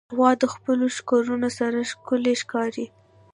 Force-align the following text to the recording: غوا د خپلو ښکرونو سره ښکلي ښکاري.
غوا 0.15 0.31
د 0.41 0.43
خپلو 0.53 0.85
ښکرونو 0.97 1.49
سره 1.59 1.77
ښکلي 1.91 2.33
ښکاري. 2.41 2.85